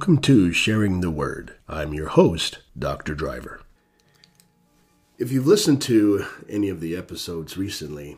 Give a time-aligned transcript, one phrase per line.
[0.00, 1.56] Welcome to Sharing the Word.
[1.68, 3.14] I'm your host, Dr.
[3.14, 3.60] Driver.
[5.18, 8.16] If you've listened to any of the episodes recently,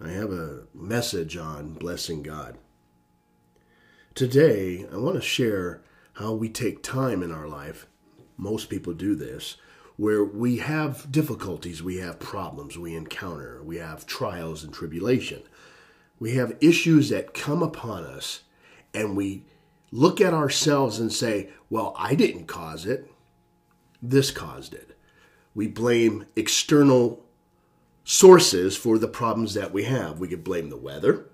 [0.00, 2.58] I have a message on blessing God.
[4.16, 5.80] Today, I want to share
[6.14, 7.86] how we take time in our life.
[8.36, 9.58] Most people do this,
[9.96, 15.44] where we have difficulties, we have problems we encounter, we have trials and tribulation.
[16.18, 18.40] We have issues that come upon us,
[18.92, 19.44] and we
[19.90, 23.10] look at ourselves and say, Well, I didn't cause it,
[24.02, 24.96] this caused it.
[25.54, 27.24] We blame external
[28.04, 30.20] sources for the problems that we have.
[30.20, 31.26] We could blame the weather,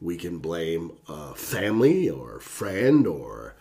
[0.00, 3.54] we can blame a family or friend or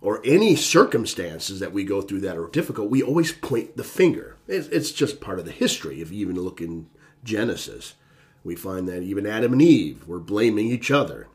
[0.00, 4.36] or any circumstances that we go through that are difficult, we always point the finger.
[4.48, 6.00] It's, just part of the history.
[6.00, 6.88] If you even look in
[7.22, 7.94] Genesis,
[8.42, 11.28] we find that even Adam and Eve were blaming each other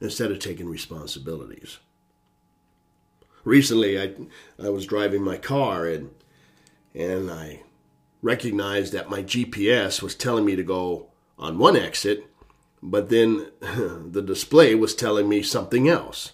[0.00, 1.78] instead of taking responsibilities.
[3.44, 4.14] Recently, I,
[4.62, 6.10] I was driving my car and,
[6.94, 7.62] and I
[8.22, 12.26] recognized that my GPS was telling me to go on one exit,
[12.82, 16.32] but then the display was telling me something else.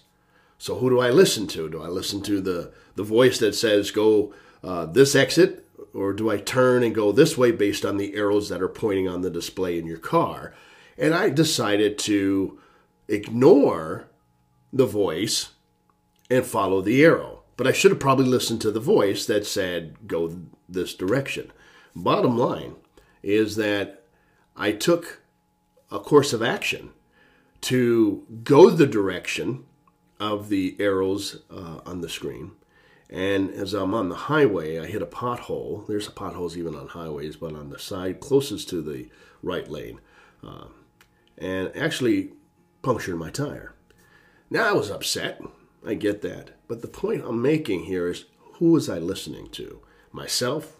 [0.57, 1.69] So who do I listen to?
[1.69, 6.29] Do I listen to the, the voice that says go uh, this exit, or do
[6.29, 9.29] I turn and go this way based on the arrows that are pointing on the
[9.29, 10.53] display in your car?
[10.97, 12.59] And I decided to
[13.07, 14.09] ignore
[14.71, 15.49] the voice
[16.29, 17.43] and follow the arrow.
[17.55, 21.51] But I should have probably listened to the voice that said, go this direction.
[21.95, 22.75] Bottom line
[23.23, 24.03] is that
[24.55, 25.21] I took
[25.91, 26.91] a course of action
[27.61, 29.65] to go the direction
[30.19, 32.51] of the arrows uh, on the screen.
[33.09, 35.87] And as I'm on the highway, I hit a pothole.
[35.87, 39.09] There's potholes even on highways, but on the side closest to the
[39.41, 40.01] right lane.
[40.45, 40.65] Uh,
[41.37, 42.33] and actually
[42.87, 43.73] punctured my tire.
[44.49, 45.41] Now I was upset.
[45.85, 46.51] I get that.
[46.69, 49.81] But the point I'm making here is who was I listening to?
[50.13, 50.79] Myself,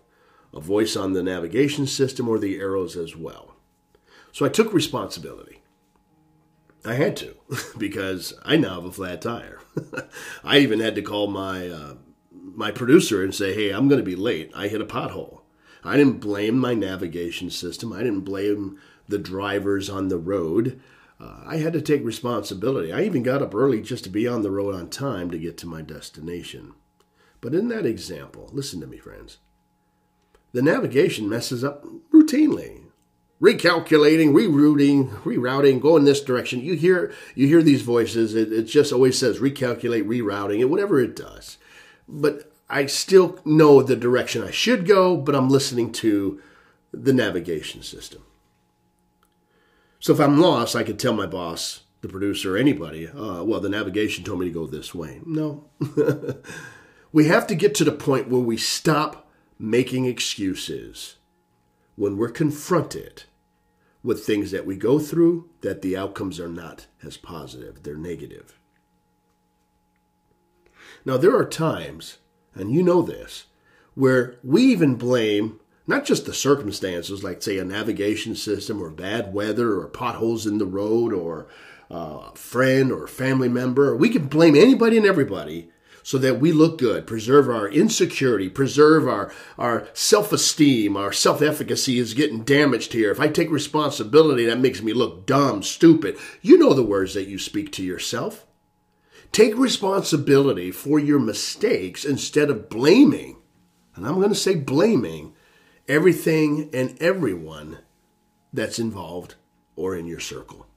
[0.53, 3.57] a voice on the navigation system, or the arrows as well?
[4.31, 5.63] So I took responsibility.
[6.85, 7.35] I had to
[7.78, 9.59] because I now have a flat tire.
[10.45, 11.95] I even had to call my uh,
[12.31, 14.50] my producer and say, "Hey, I'm going to be late.
[14.56, 15.41] I hit a pothole."
[15.84, 17.91] I didn't blame my navigation system.
[17.91, 18.79] I didn't blame
[19.09, 20.79] the drivers on the road
[21.19, 22.94] uh, I had to take responsibility.
[22.94, 25.57] I even got up early just to be on the road on time to get
[25.59, 26.73] to my destination.
[27.41, 29.38] But in that example, listen to me, friends,
[30.53, 32.83] the navigation messes up routinely.
[33.39, 36.59] Recalculating, rerouting, rerouting, go in this direction.
[36.59, 38.33] You hear you hear these voices.
[38.33, 41.59] It, it just always says recalculate, rerouting, and whatever it does.
[42.07, 46.41] But I still know the direction I should go, but I'm listening to
[46.91, 48.23] the navigation system.
[49.99, 53.69] So if I'm lost, I could tell my boss, the producer, anybody, uh, well, the
[53.69, 55.21] navigation told me to go this way.
[55.25, 55.65] No.
[57.11, 61.15] we have to get to the point where we stop making excuses
[61.95, 63.23] when we're confronted
[64.03, 68.59] with things that we go through that the outcomes are not as positive, they're negative.
[71.03, 72.19] Now, there are times,
[72.53, 73.45] and you know this,
[73.95, 79.33] where we even blame not just the circumstances, like, say, a navigation system or bad
[79.33, 81.47] weather or potholes in the road or
[81.89, 83.95] uh, a friend or family member.
[83.95, 85.71] We can blame anybody and everybody
[86.03, 91.41] so that we look good, preserve our insecurity, preserve our, our self esteem, our self
[91.41, 93.11] efficacy is getting damaged here.
[93.11, 96.17] If I take responsibility, that makes me look dumb, stupid.
[96.41, 98.45] You know the words that you speak to yourself.
[99.33, 103.37] Take responsibility for your mistakes instead of blaming,
[103.95, 105.33] and I'm going to say blaming
[105.87, 107.79] everything and everyone
[108.53, 109.35] that's involved
[109.75, 110.67] or in your circle.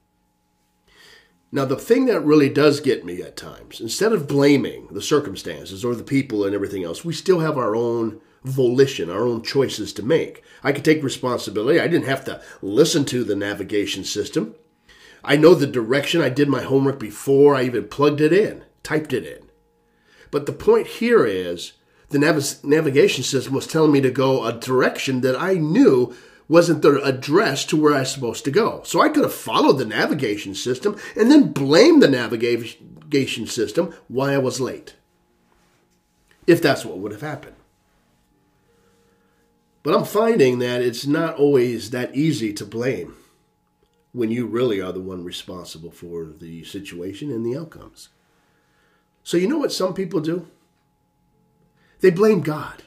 [1.51, 5.83] Now, the thing that really does get me at times, instead of blaming the circumstances
[5.83, 9.91] or the people and everything else, we still have our own volition, our own choices
[9.93, 10.43] to make.
[10.63, 11.79] I could take responsibility.
[11.79, 14.55] I didn't have to listen to the navigation system.
[15.23, 16.21] I know the direction.
[16.21, 19.49] I did my homework before I even plugged it in, typed it in.
[20.31, 21.73] But the point here is
[22.11, 26.15] the nav- navigation system was telling me to go a direction that I knew
[26.47, 28.81] wasn't the address to where I was supposed to go.
[28.83, 34.33] So I could have followed the navigation system and then blamed the navigation system why
[34.33, 34.95] I was late.
[36.45, 37.55] If that's what would have happened.
[39.83, 43.15] But I'm finding that it's not always that easy to blame
[44.11, 48.09] when you really are the one responsible for the situation and the outcomes.
[49.23, 50.47] So, you know what some people do?
[52.01, 52.83] They blame God.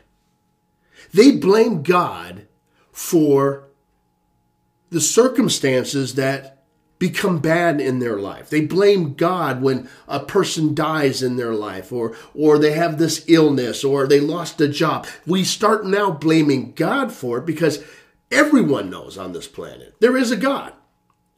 [1.12, 2.46] They blame God
[2.92, 3.68] for
[4.90, 6.54] the circumstances that
[6.98, 8.50] become bad in their life.
[8.50, 13.24] They blame God when a person dies in their life or or they have this
[13.28, 15.06] illness or they lost a job.
[15.26, 17.84] We start now blaming God for it because
[18.30, 20.72] everyone knows on this planet there is a God.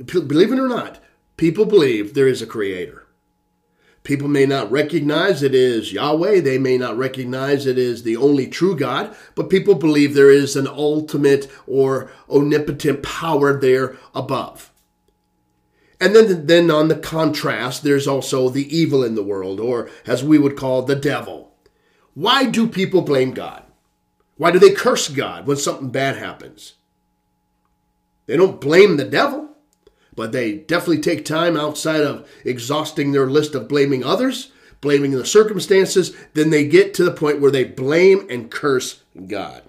[0.05, 1.02] Believe it or not,
[1.37, 3.06] people believe there is a creator.
[4.06, 6.38] People may not recognize it is Yahweh.
[6.38, 10.55] They may not recognize it is the only true God, but people believe there is
[10.55, 14.70] an ultimate or omnipotent power there above.
[16.00, 20.23] And then, then on the contrast, there's also the evil in the world, or as
[20.23, 21.56] we would call the devil.
[22.14, 23.64] Why do people blame God?
[24.37, 26.75] Why do they curse God when something bad happens?
[28.26, 29.56] They don't blame the devil
[30.16, 35.26] but they definitely take time outside of exhausting their list of blaming others, blaming the
[35.26, 39.62] circumstances, then they get to the point where they blame and curse God.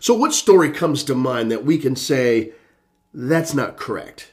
[0.00, 2.52] So, what story comes to mind that we can say
[3.12, 4.32] that's not correct?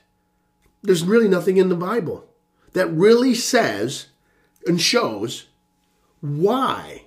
[0.81, 2.25] There's really nothing in the Bible
[2.71, 4.07] that really says
[4.65, 5.47] and shows
[6.21, 7.03] why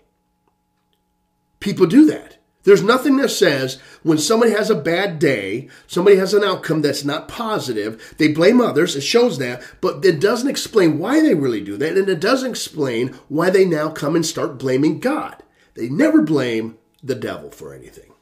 [1.59, 2.37] people do that.
[2.63, 7.05] There's nothing that says when somebody has a bad day, somebody has an outcome that's
[7.05, 8.95] not positive, they blame others.
[8.95, 11.97] It shows that, but it doesn't explain why they really do that.
[11.97, 15.43] And it doesn't explain why they now come and start blaming God.
[15.75, 18.13] They never blame the devil for anything.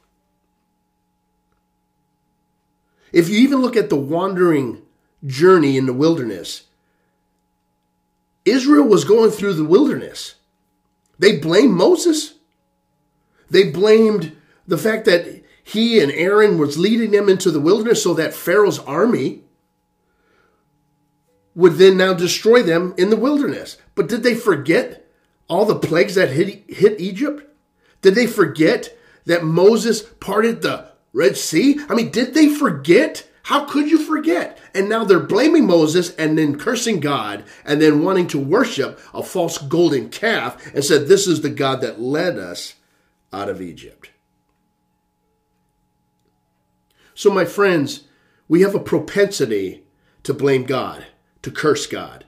[3.11, 4.83] If you even look at the wandering
[5.25, 6.63] journey in the wilderness,
[8.45, 10.35] Israel was going through the wilderness.
[11.17, 12.35] They blame Moses.
[13.49, 14.35] They blamed
[14.67, 18.79] the fact that he and Aaron was leading them into the wilderness so that Pharaoh's
[18.79, 19.43] army
[21.55, 23.77] would then now destroy them in the wilderness.
[23.93, 25.07] But did they forget
[25.47, 27.43] all the plagues that hit, hit Egypt?
[28.01, 31.79] Did they forget that Moses parted the Red Sea?
[31.89, 33.29] I mean, did they forget?
[33.43, 34.59] How could you forget?
[34.73, 39.23] And now they're blaming Moses and then cursing God and then wanting to worship a
[39.23, 42.75] false golden calf and said, This is the God that led us
[43.31, 44.11] out of Egypt.
[47.13, 48.05] So, my friends,
[48.47, 49.83] we have a propensity
[50.23, 51.05] to blame God,
[51.41, 52.25] to curse God,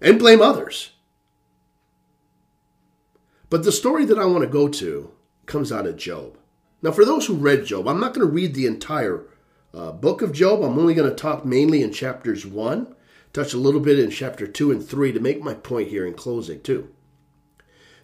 [0.00, 0.92] and blame others.
[3.48, 5.10] But the story that I want to go to
[5.46, 6.36] comes out of Job.
[6.82, 9.24] Now, for those who read Job, I'm not going to read the entire
[9.72, 10.62] uh, book of Job.
[10.62, 12.94] I'm only going to talk mainly in chapters 1,
[13.32, 16.14] touch a little bit in chapter 2 and 3 to make my point here in
[16.14, 16.93] closing, too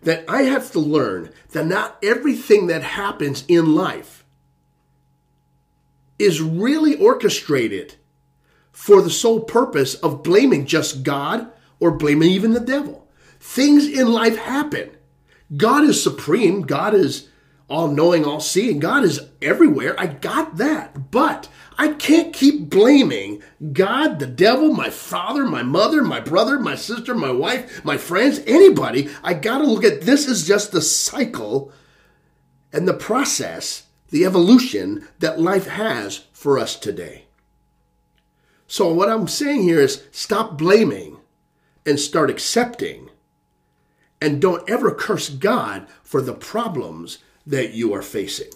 [0.03, 4.25] that I have to learn that not everything that happens in life
[6.19, 7.95] is really orchestrated
[8.73, 11.51] for the sole purpose of blaming just God
[11.81, 13.09] or blaming even the devil.
[13.41, 14.91] Things in life happen.
[15.57, 16.63] God is supreme.
[16.63, 17.29] God is
[17.71, 18.81] all knowing, all seeing.
[18.81, 19.95] God is everywhere.
[19.99, 21.11] I got that.
[21.11, 26.75] But I can't keep blaming God, the devil, my father, my mother, my brother, my
[26.75, 29.09] sister, my wife, my friends, anybody.
[29.23, 31.73] I got to look at this is just the cycle
[32.73, 37.27] and the process, the evolution that life has for us today.
[38.67, 41.19] So, what I'm saying here is stop blaming
[41.87, 43.11] and start accepting.
[44.21, 48.51] And don't ever curse God for the problems that you are facing.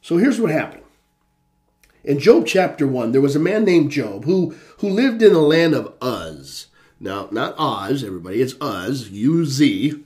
[0.00, 0.82] So, here's what happened.
[2.04, 5.38] In Job chapter 1, there was a man named Job who, who lived in the
[5.38, 6.66] land of Uz.
[6.98, 10.02] Now, not Oz, everybody, it's Uz, U Z,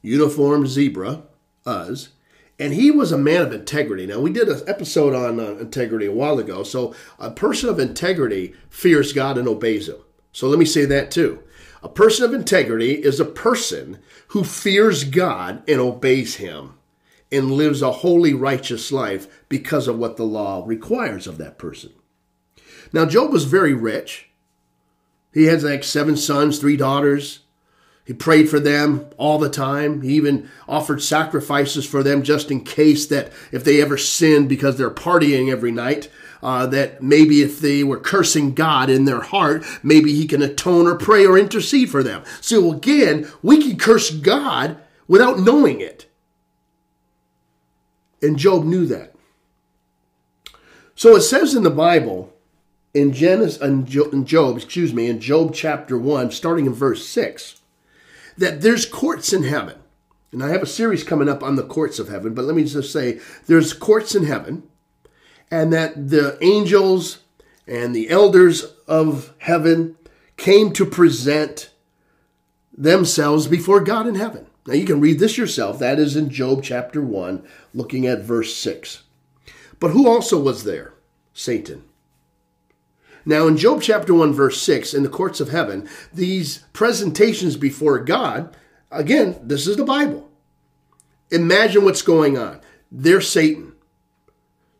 [0.00, 1.22] uniform zebra,
[1.66, 2.10] Uz.
[2.58, 4.06] And he was a man of integrity.
[4.06, 6.62] Now, we did an episode on uh, integrity a while ago.
[6.62, 9.98] So, a person of integrity fears God and obeys him.
[10.32, 11.42] So, let me say that too.
[11.82, 16.74] A person of integrity is a person who fears God and obeys him
[17.30, 21.92] and lives a holy, righteous life because of what the law requires of that person.
[22.92, 24.30] Now, Job was very rich.
[25.32, 27.40] He had like seven sons, three daughters.
[28.04, 30.00] He prayed for them all the time.
[30.00, 34.78] He even offered sacrifices for them just in case that if they ever sinned because
[34.78, 36.10] they're partying every night,
[36.42, 40.86] uh, that maybe if they were cursing God in their heart, maybe he can atone
[40.86, 42.22] or pray or intercede for them.
[42.40, 46.06] So again, we can curse God without knowing it.
[48.20, 49.14] And Job knew that.
[50.94, 52.32] So it says in the Bible,
[52.92, 57.60] in Genesis, in Job, excuse me, in Job chapter 1, starting in verse 6,
[58.36, 59.78] that there's courts in heaven.
[60.32, 62.64] And I have a series coming up on the courts of heaven, but let me
[62.64, 64.64] just say there's courts in heaven,
[65.50, 67.20] and that the angels
[67.66, 69.96] and the elders of heaven
[70.36, 71.70] came to present
[72.76, 74.46] themselves before God in heaven.
[74.66, 75.78] Now you can read this yourself.
[75.78, 79.02] That is in Job chapter 1, looking at verse 6.
[79.80, 80.94] But who also was there?
[81.32, 81.84] Satan.
[83.24, 87.98] Now, in Job chapter 1, verse 6, in the courts of heaven, these presentations before
[87.98, 88.56] God,
[88.90, 90.30] again, this is the Bible.
[91.30, 92.60] Imagine what's going on.
[92.90, 93.67] There's Satan.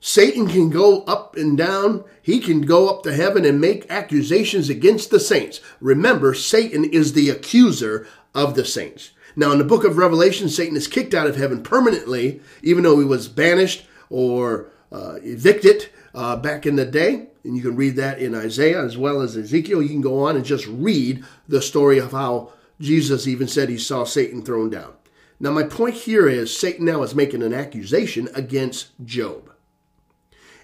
[0.00, 2.04] Satan can go up and down.
[2.22, 5.60] He can go up to heaven and make accusations against the saints.
[5.80, 9.10] Remember, Satan is the accuser of the saints.
[9.34, 12.98] Now, in the book of Revelation, Satan is kicked out of heaven permanently, even though
[12.98, 17.28] he was banished or uh, evicted uh, back in the day.
[17.44, 19.82] And you can read that in Isaiah as well as Ezekiel.
[19.82, 23.78] You can go on and just read the story of how Jesus even said he
[23.78, 24.94] saw Satan thrown down.
[25.40, 29.52] Now, my point here is Satan now is making an accusation against Job.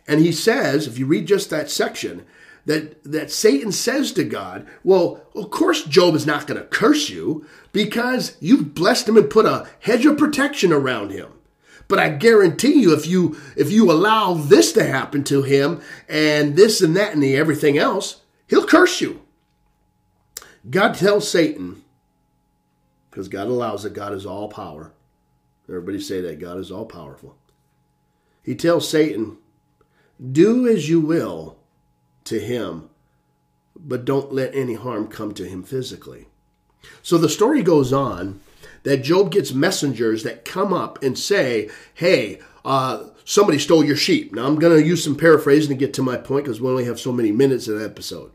[0.07, 2.25] And he says, if you read just that section,
[2.67, 7.11] that, that Satan says to God, Well, of course, Job is not going to curse
[7.11, 11.33] you because you've blessed him and put a hedge of protection around him.
[11.89, 16.57] But I guarantee you, if you if you allow this to happen to him and
[16.57, 19.21] this and that and the everything else, he'll curse you.
[20.71, 21.85] God tells Satan,
[23.11, 24.93] because God allows it, God is all power.
[25.69, 27.37] Everybody say that God is all powerful.
[28.43, 29.37] He tells Satan,
[30.33, 31.59] do as you will
[32.25, 32.89] to him,
[33.77, 36.27] but don't let any harm come to him physically.
[37.03, 38.41] So the story goes on
[38.85, 44.35] that Job gets messengers that come up and say, Hey, uh, somebody stole your sheep.
[44.35, 46.85] Now I'm going to use some paraphrasing to get to my point because we only
[46.85, 48.31] have so many minutes in the episode.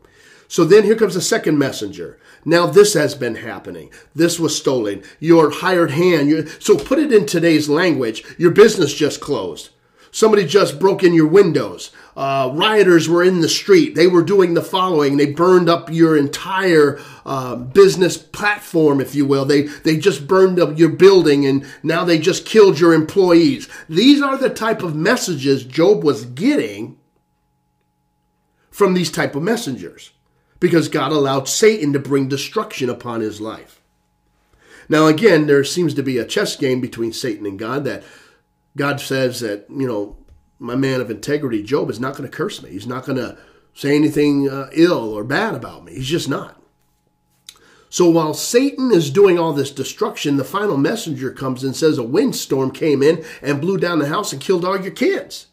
[0.48, 2.18] So then here comes the second messenger.
[2.44, 3.90] Now this has been happening.
[4.14, 5.02] This was stolen.
[5.20, 6.48] Your hired hand.
[6.58, 8.24] so put it in today's language.
[8.36, 9.70] Your business just closed.
[10.12, 11.92] Somebody just broke in your windows.
[12.16, 13.94] Uh, rioters were in the street.
[13.94, 15.16] They were doing the following.
[15.16, 19.44] They burned up your entire uh, business platform, if you will.
[19.44, 23.68] They, they just burned up your building and now they just killed your employees.
[23.88, 26.98] These are the type of messages Job was getting
[28.70, 30.10] from these type of messengers
[30.58, 33.80] because God allowed Satan to bring destruction upon his life.
[34.88, 38.02] Now, again, there seems to be a chess game between Satan and God that
[38.76, 40.16] God says that, you know,
[40.58, 42.70] my man of integrity, Job, is not going to curse me.
[42.70, 43.38] He's not going to
[43.74, 45.94] say anything uh, ill or bad about me.
[45.94, 46.60] He's just not.
[47.88, 52.04] So while Satan is doing all this destruction, the final messenger comes and says a
[52.04, 55.48] windstorm came in and blew down the house and killed all your kids.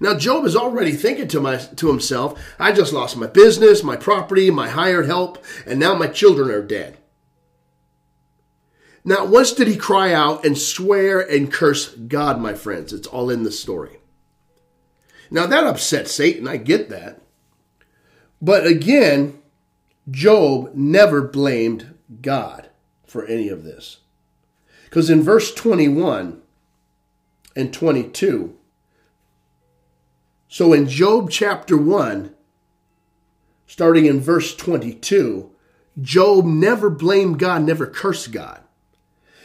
[0.00, 3.96] Now Job is already thinking to my to himself, I just lost my business, my
[3.96, 6.96] property, my hired help, and now my children are dead.
[9.04, 12.92] Not once did he cry out and swear and curse God, my friends.
[12.92, 13.98] It's all in the story.
[15.30, 17.20] Now that upset Satan, I get that.
[18.40, 19.40] But again,
[20.10, 22.68] Job never blamed God
[23.06, 23.98] for any of this.
[24.84, 26.42] Because in verse 21
[27.56, 28.56] and 22,
[30.48, 32.34] so in Job chapter 1,
[33.66, 35.50] starting in verse 22,
[36.00, 38.62] Job never blamed God, never cursed God.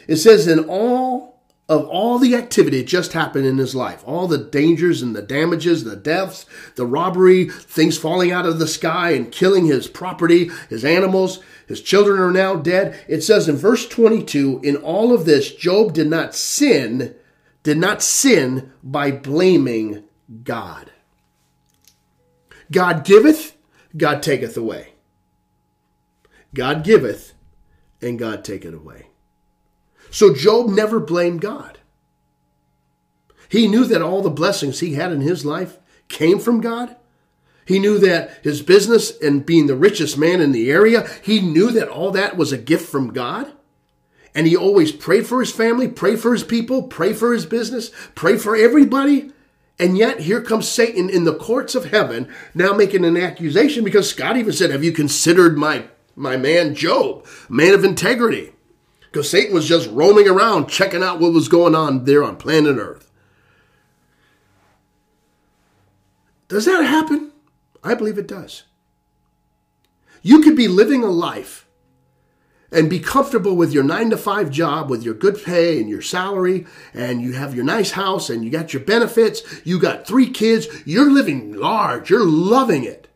[0.07, 1.37] It says, in all
[1.69, 5.21] of all the activity that just happened in his life, all the dangers and the
[5.21, 6.45] damages, the deaths,
[6.75, 11.81] the robbery, things falling out of the sky and killing his property, his animals, his
[11.81, 12.97] children are now dead.
[13.09, 17.13] It says in verse 22, in all of this, Job did not sin,
[17.63, 20.05] did not sin by blaming
[20.43, 20.91] God.
[22.71, 23.57] God giveth,
[23.95, 24.93] God taketh away.
[26.53, 27.33] God giveth,
[28.01, 29.06] and God taketh away.
[30.09, 31.77] So Job never blamed God.
[33.49, 36.95] He knew that all the blessings he had in his life came from God.
[37.65, 41.71] He knew that his business and being the richest man in the area, he knew
[41.71, 43.51] that all that was a gift from God.
[44.33, 47.91] And he always prayed for his family, prayed for his people, prayed for his business,
[48.15, 49.31] prayed for everybody.
[49.79, 54.13] And yet here comes Satan in the courts of heaven now making an accusation because
[54.13, 55.85] God even said, Have you considered my,
[56.15, 58.53] my man Job, man of integrity?
[59.11, 62.77] Because Satan was just roaming around checking out what was going on there on planet
[62.77, 63.09] Earth.
[66.47, 67.31] Does that happen?
[67.83, 68.63] I believe it does.
[70.21, 71.67] You could be living a life
[72.71, 76.01] and be comfortable with your nine to five job, with your good pay and your
[76.01, 80.29] salary, and you have your nice house and you got your benefits, you got three
[80.29, 83.06] kids, you're living large, you're loving it.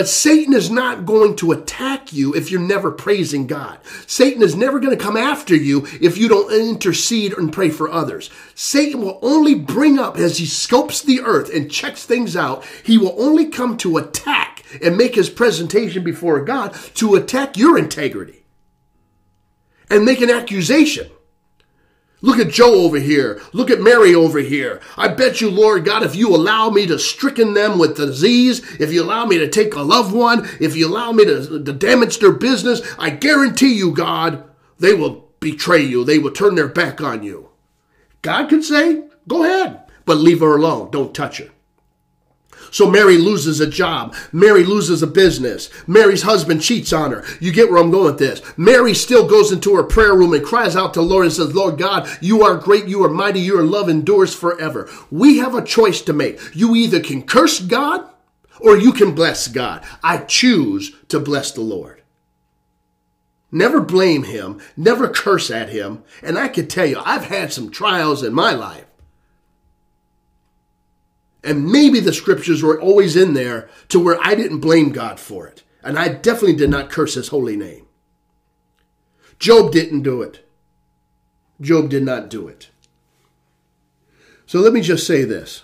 [0.00, 3.80] But Satan is not going to attack you if you're never praising God.
[4.06, 7.90] Satan is never going to come after you if you don't intercede and pray for
[7.90, 8.30] others.
[8.54, 12.96] Satan will only bring up as he scopes the earth and checks things out, he
[12.96, 18.46] will only come to attack and make his presentation before God to attack your integrity
[19.90, 21.10] and make an accusation.
[22.22, 23.40] Look at Joe over here.
[23.52, 24.80] Look at Mary over here.
[24.96, 28.92] I bet you, Lord God, if you allow me to stricken them with disease, if
[28.92, 32.18] you allow me to take a loved one, if you allow me to, to damage
[32.18, 34.44] their business, I guarantee you, God,
[34.78, 36.04] they will betray you.
[36.04, 37.48] They will turn their back on you.
[38.20, 40.90] God could say, go ahead, but leave her alone.
[40.90, 41.48] Don't touch her.
[42.70, 44.14] So Mary loses a job.
[44.32, 45.70] Mary loses a business.
[45.86, 47.24] Mary's husband cheats on her.
[47.40, 48.42] You get where I'm going with this.
[48.56, 51.54] Mary still goes into her prayer room and cries out to the Lord and says,
[51.54, 52.86] Lord God, you are great.
[52.86, 53.40] You are mighty.
[53.40, 54.88] Your love endures forever.
[55.10, 56.40] We have a choice to make.
[56.54, 58.08] You either can curse God
[58.60, 59.84] or you can bless God.
[60.02, 62.02] I choose to bless the Lord.
[63.52, 64.60] Never blame him.
[64.76, 66.04] Never curse at him.
[66.22, 68.84] And I can tell you, I've had some trials in my life.
[71.42, 75.46] And maybe the scriptures were always in there to where I didn't blame God for
[75.46, 75.62] it.
[75.82, 77.86] And I definitely did not curse his holy name.
[79.38, 80.46] Job didn't do it.
[81.60, 82.68] Job did not do it.
[84.44, 85.62] So let me just say this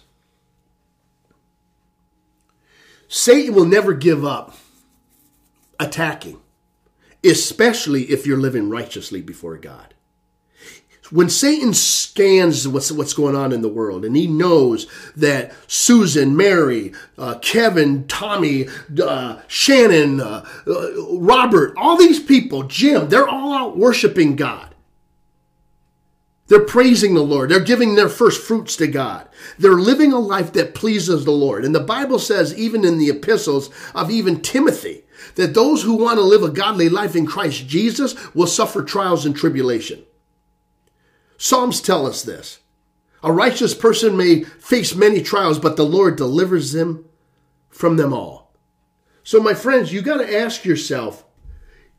[3.09, 4.57] Satan will never give up
[5.79, 6.41] attacking,
[7.23, 9.96] especially if you're living righteously before God
[11.11, 14.87] when Satan scans what's what's going on in the world, and he knows
[15.17, 18.67] that Susan, Mary, uh, Kevin, Tommy,
[19.03, 24.75] uh, Shannon, uh, uh, Robert, all these people, Jim, they're all out worshiping God.
[26.49, 27.51] They're praising the Lord.
[27.51, 29.29] They're giving their first fruits to God.
[29.59, 31.65] They're living a life that pleases the Lord.
[31.65, 35.03] And the Bible says, even in the epistles of even Timothy,
[35.35, 39.27] that those who want to live a godly life in Christ Jesus will suffer trials
[39.27, 40.05] and tribulation.
[41.37, 42.61] Psalms tell us this.
[43.23, 47.05] A righteous person may face many trials, but the Lord delivers them
[47.69, 48.55] from them all.
[49.23, 51.25] So, my friends, you got to ask yourself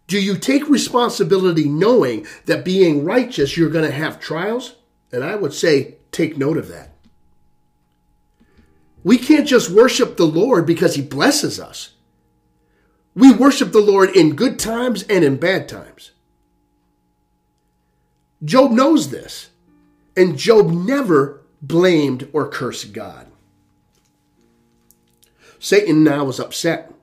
[0.08, 4.76] do you take responsibility knowing that being righteous, you're going to have trials?
[5.12, 6.94] And I would say, take note of that.
[9.04, 11.92] We can't just worship the Lord because he blesses us.
[13.16, 16.12] We worship the Lord in good times and in bad times.
[18.44, 19.50] Job knows this,
[20.16, 23.28] and Job never blamed or cursed God.
[25.60, 26.94] Satan now was upset.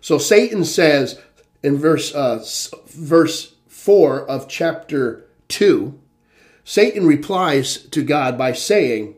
[0.00, 1.20] So Satan says
[1.62, 2.44] in verse uh,
[2.86, 5.98] verse 4 of chapter 2,
[6.64, 9.16] Satan replies to God by saying,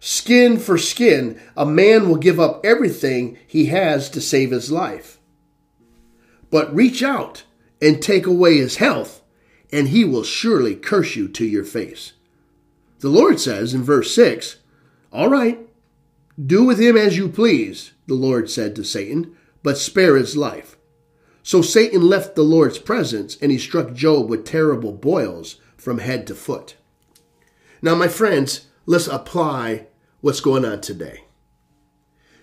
[0.00, 5.18] Skin for skin, a man will give up everything he has to save his life.
[6.50, 7.44] But reach out
[7.82, 9.19] and take away his health,
[9.72, 12.12] and he will surely curse you to your face.
[13.00, 14.58] The Lord says in verse 6,
[15.12, 15.58] All right,
[16.44, 20.76] do with him as you please, the Lord said to Satan, but spare his life.
[21.42, 26.26] So Satan left the Lord's presence, and he struck Job with terrible boils from head
[26.26, 26.76] to foot.
[27.82, 29.86] Now, my friends, let's apply
[30.20, 31.24] what's going on today.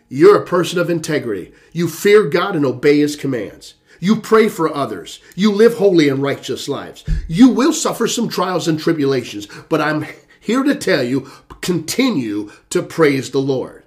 [0.10, 1.54] You're a person of integrity.
[1.74, 3.76] You fear God and obey his commands.
[4.00, 5.20] You pray for others.
[5.36, 7.04] You live holy and righteous lives.
[7.28, 10.06] You will suffer some trials and tribulations, but I'm
[10.40, 11.30] here to tell you
[11.62, 13.84] continue to praise the Lord.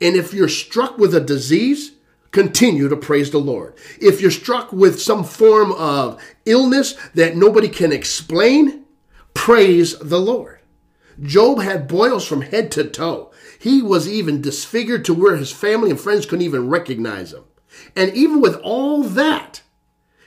[0.00, 1.92] And if you're struck with a disease,
[2.30, 3.74] continue to praise the Lord.
[4.00, 8.84] If you're struck with some form of illness that nobody can explain,
[9.34, 10.60] praise the Lord.
[11.20, 13.30] Job had boils from head to toe.
[13.60, 17.44] He was even disfigured to where his family and friends couldn't even recognize him.
[17.96, 19.62] And even with all that,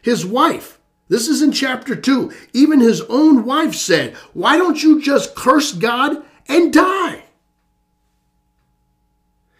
[0.02, 5.02] his wife, this is in chapter 2, even his own wife said, Why don't you
[5.02, 7.24] just curse God and die?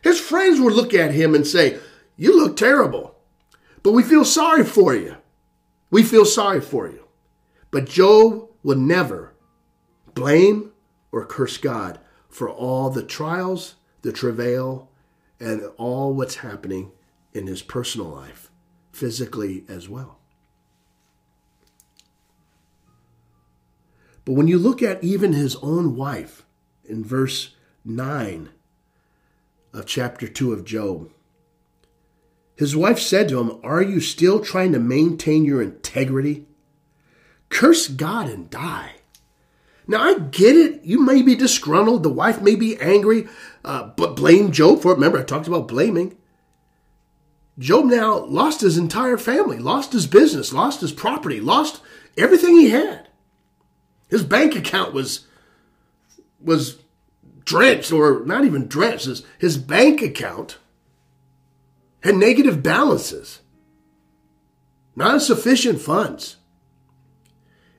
[0.02, 1.80] His friends would look at him and say,
[2.18, 3.16] You look terrible,
[3.84, 5.16] but we feel sorry for you.
[5.92, 7.06] We feel sorry for you.
[7.72, 9.34] But Job would never
[10.14, 10.72] blame
[11.12, 14.90] or curse God for all the trials, the travail,
[15.40, 16.92] and all what's happening
[17.36, 18.50] in his personal life,
[18.92, 20.20] physically as well.
[24.24, 26.46] But when you look at even his own wife
[26.84, 28.50] in verse 9
[29.74, 31.12] of chapter 2 of Job,
[32.56, 36.46] his wife said to him, Are you still trying to maintain your integrity?
[37.50, 38.94] Curse God and die.
[39.88, 40.84] Now, I get it.
[40.84, 42.02] You may be disgruntled.
[42.02, 43.28] The wife may be angry,
[43.64, 44.96] uh, but blame Job for it.
[44.96, 46.18] Remember, I talked about blaming.
[47.58, 51.82] Job now lost his entire family, lost his business, lost his property, lost
[52.18, 53.08] everything he had.
[54.10, 55.28] His bank account was
[56.42, 56.78] was
[57.46, 59.06] drenched, or not even drenched.
[59.06, 60.58] His, his bank account
[62.02, 63.40] had negative balances,
[64.96, 66.38] not sufficient funds.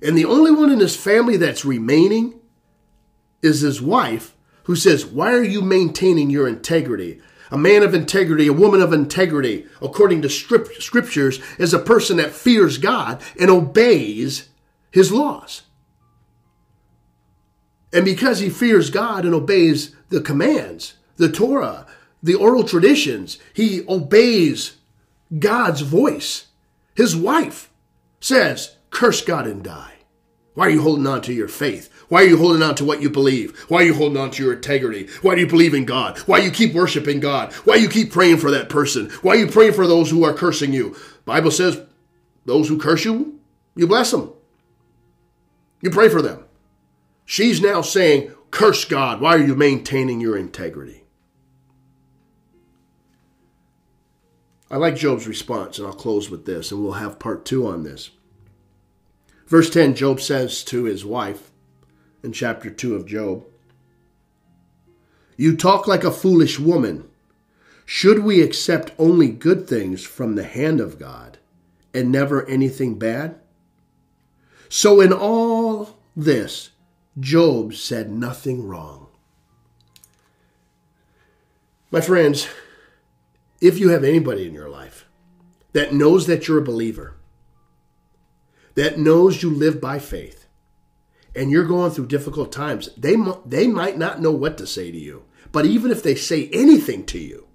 [0.02, 2.40] And the only one in his family that's remaining
[3.42, 4.34] is his wife,
[4.64, 7.20] who says, Why are you maintaining your integrity?
[7.50, 12.32] A man of integrity, a woman of integrity, according to scriptures, is a person that
[12.32, 14.48] fears God and obeys
[14.90, 15.62] his laws.
[17.92, 21.86] And because he fears God and obeys the commands, the Torah,
[22.22, 24.76] the oral traditions, he obeys
[25.38, 26.46] God's voice.
[26.94, 27.70] His wife
[28.20, 29.92] says, Curse God and die.
[30.54, 31.90] Why are you holding on to your faith?
[32.08, 33.58] Why are you holding on to what you believe?
[33.68, 35.08] Why are you holding on to your integrity?
[35.22, 36.18] Why do you believe in God?
[36.20, 37.52] Why you keep worshiping God?
[37.64, 39.10] Why you keep praying for that person?
[39.22, 40.96] Why you praying for those who are cursing you?
[41.24, 41.80] Bible says,
[42.44, 43.40] those who curse you,
[43.74, 44.32] you bless them.
[45.80, 46.44] You pray for them.
[47.24, 49.20] She's now saying, curse God.
[49.20, 51.02] Why are you maintaining your integrity?
[54.70, 57.82] I like Job's response, and I'll close with this, and we'll have part two on
[57.82, 58.10] this.
[59.46, 61.50] Verse 10 Job says to his wife
[62.26, 63.44] in chapter 2 of Job,
[65.38, 67.08] You talk like a foolish woman.
[67.84, 71.38] Should we accept only good things from the hand of God
[71.94, 73.38] and never anything bad?
[74.68, 76.70] So, in all this,
[77.20, 79.06] Job said nothing wrong.
[81.92, 82.48] My friends,
[83.60, 85.06] if you have anybody in your life
[85.72, 87.14] that knows that you're a believer,
[88.74, 90.45] that knows you live by faith
[91.36, 94.98] and you're going through difficult times, they, they might not know what to say to
[94.98, 95.24] you.
[95.52, 97.46] But even if they say anything to you,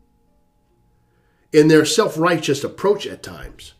[1.52, 3.74] in their self righteous approach at times,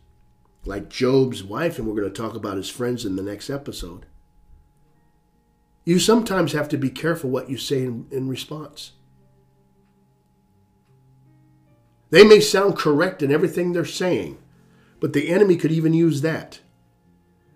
[0.64, 4.06] like Job's wife, and we're going to talk about his friends in the next episode,
[5.84, 8.92] you sometimes have to be careful what you say in, in response.
[12.10, 14.38] They may sound correct in everything they're saying,
[15.00, 16.60] but the enemy could even use that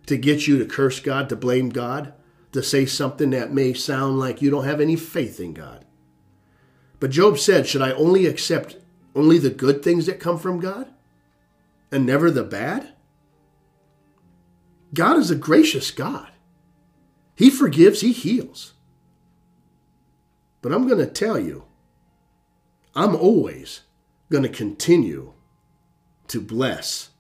[0.07, 2.15] to get you to curse God, to blame God,
[2.57, 5.85] to say something that may sound like you don't have any faith in God.
[6.99, 8.77] But Job said, Should I only accept
[9.15, 10.89] only the good things that come from God
[11.93, 12.95] and never the bad?
[14.95, 16.31] God is a gracious God.
[17.35, 18.73] He forgives, He heals.
[20.63, 21.65] But I'm going to tell you,
[22.95, 23.83] I'm always
[24.31, 25.35] going to continue
[26.29, 27.11] to bless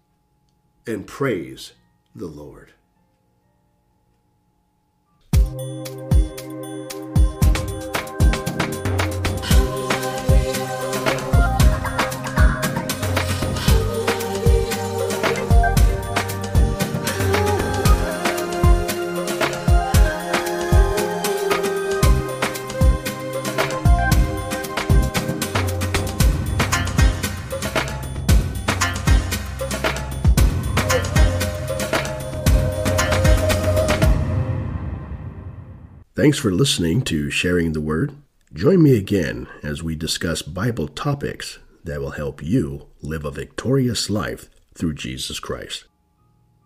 [0.87, 1.75] and praise
[2.14, 2.72] the Lord.
[36.16, 38.16] Thanks for listening to Sharing the Word.
[38.55, 44.09] Join me again as we discuss Bible topics that will help you live a victorious
[44.09, 45.85] life through Jesus Christ.